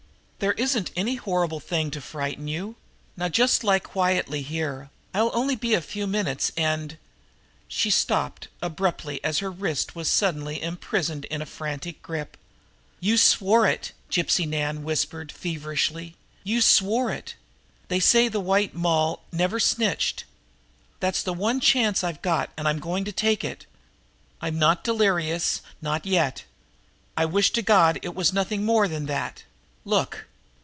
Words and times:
There 0.39 0.53
isn't 0.53 0.89
any 0.95 1.17
horrible 1.17 1.59
thing 1.59 1.91
to 1.91 2.01
frighten 2.01 2.47
you. 2.47 2.75
Now 3.15 3.25
you 3.25 3.29
just 3.29 3.63
lie 3.63 3.77
quietly 3.77 4.41
here. 4.41 4.89
I'll 5.13 5.29
only 5.35 5.55
be 5.55 5.75
a 5.75 5.81
few 5.81 6.07
minutes, 6.07 6.51
and" 6.57 6.97
She 7.67 7.91
stopped 7.91 8.47
abruptly 8.59 9.23
as 9.23 9.37
her 9.37 9.51
wrists 9.51 9.93
were 9.93 10.03
suddenly 10.03 10.59
imprisoned 10.59 11.25
in 11.25 11.43
a 11.43 11.45
frantic 11.45 12.01
grip. 12.01 12.37
"You 12.99 13.17
swore 13.17 13.67
it!" 13.67 13.91
Gypsy 14.09 14.47
Nan 14.47 14.77
was 14.81 15.03
whispering 15.03 15.27
feverishly. 15.27 16.15
"You 16.43 16.59
swore 16.61 17.11
it! 17.11 17.35
They 17.87 17.99
say 17.99 18.27
the 18.27 18.39
White 18.39 18.73
Moll 18.73 19.21
never 19.31 19.59
snitched. 19.59 20.23
That's 20.99 21.21
the 21.21 21.33
one 21.33 21.59
chance 21.59 22.03
I've 22.03 22.23
got, 22.23 22.49
and 22.57 22.67
I'm 22.67 22.79
going 22.79 23.05
to 23.05 23.11
take 23.11 23.43
it. 23.43 23.67
I'm 24.41 24.57
not 24.57 24.83
delirious 24.83 25.61
not 25.83 26.07
yet. 26.07 26.45
I 27.15 27.25
wish 27.25 27.51
to 27.51 27.61
God 27.61 27.99
it 28.01 28.15
was 28.15 28.33
nothing 28.33 28.65
more 28.65 28.87
than 28.87 29.05
that! 29.05 29.43
Look!" 29.85 30.25